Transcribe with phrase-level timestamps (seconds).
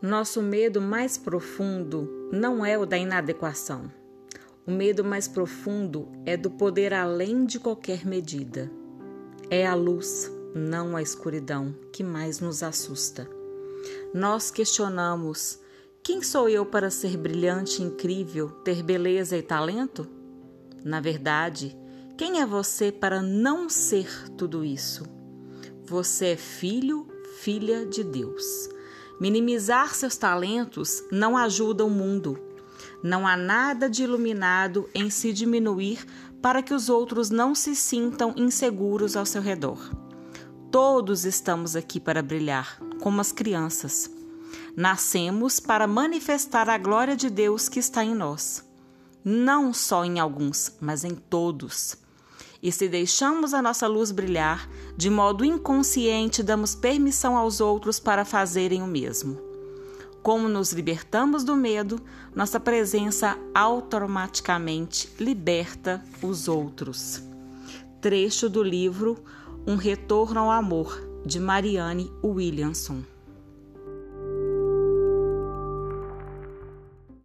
[0.00, 3.90] Nosso medo mais profundo não é o da inadequação.
[4.64, 8.70] O medo mais profundo é do poder além de qualquer medida.
[9.50, 13.28] É a luz, não a escuridão, que mais nos assusta.
[14.14, 15.58] Nós questionamos:
[16.00, 20.06] quem sou eu para ser brilhante, incrível, ter beleza e talento?
[20.84, 21.76] Na verdade,
[22.16, 25.04] quem é você para não ser tudo isso?
[25.86, 27.08] Você é filho,
[27.40, 28.77] filha de Deus.
[29.20, 32.38] Minimizar seus talentos não ajuda o mundo.
[33.02, 36.04] Não há nada de iluminado em se diminuir
[36.40, 39.78] para que os outros não se sintam inseguros ao seu redor.
[40.70, 44.10] Todos estamos aqui para brilhar, como as crianças.
[44.76, 48.64] Nascemos para manifestar a glória de Deus que está em nós.
[49.24, 51.96] Não só em alguns, mas em todos.
[52.62, 58.24] E se deixamos a nossa luz brilhar, de modo inconsciente damos permissão aos outros para
[58.24, 59.38] fazerem o mesmo.
[60.22, 62.00] Como nos libertamos do medo,
[62.34, 67.22] nossa presença automaticamente liberta os outros.
[68.00, 69.16] Trecho do livro
[69.66, 73.02] Um Retorno ao Amor, de Marianne Williamson.